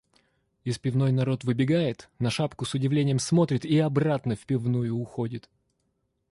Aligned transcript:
Из 0.63 0.79
пивной 0.79 1.11
народ 1.11 1.43
выбегает, 1.43 2.09
на 2.17 2.31
шапку 2.31 2.65
с 2.65 2.73
удивлением 2.73 3.19
смотрит 3.19 3.65
и 3.65 3.77
обратно 3.77 4.35
в 4.35 4.47
пивную 4.47 4.95
уходит. 4.97 5.47